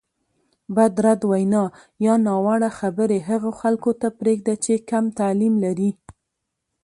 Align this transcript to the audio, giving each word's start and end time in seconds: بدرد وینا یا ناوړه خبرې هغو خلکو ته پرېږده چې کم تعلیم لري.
بدرد 0.75 1.21
وینا 1.31 1.63
یا 2.05 2.13
ناوړه 2.25 2.69
خبرې 2.79 3.17
هغو 3.29 3.51
خلکو 3.61 3.91
ته 4.01 4.07
پرېږده 4.19 4.55
چې 4.63 4.73
کم 4.89 5.03
تعلیم 5.19 5.53
لري. 5.65 5.91